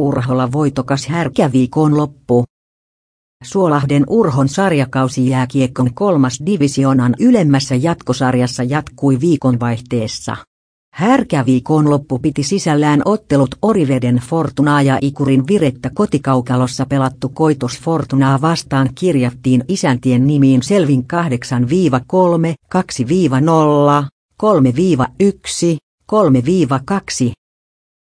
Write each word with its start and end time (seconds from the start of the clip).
Urholla 0.00 0.52
voitokas 0.52 1.06
härkäviikon 1.06 1.96
loppu. 1.96 2.44
Suolahden 3.44 4.04
Urhon 4.08 4.48
sarjakausi 4.48 5.28
jääkiekon 5.28 5.94
kolmas 5.94 6.40
divisionan 6.46 7.14
ylemmässä 7.18 7.74
jatkosarjassa 7.74 8.62
jatkui 8.62 9.20
viikonvaihteessa. 9.20 10.36
Härkäviikon 10.94 11.90
loppu 11.90 12.18
piti 12.18 12.42
sisällään 12.42 13.02
ottelut 13.04 13.54
Oriveden 13.62 14.16
Fortunaa 14.16 14.82
ja 14.82 14.98
Ikurin 15.00 15.46
virettä 15.46 15.90
kotikaukalossa 15.94 16.86
pelattu 16.86 17.28
koitos 17.28 17.80
Fortunaa 17.80 18.40
vastaan 18.40 18.88
kirjattiin 18.94 19.64
isäntien 19.68 20.26
nimiin 20.26 20.62
Selvin 20.62 21.04
8-3, 21.04 21.06
2-0, 24.02 24.06
3-1, 24.42 24.46
3-2 26.12 27.39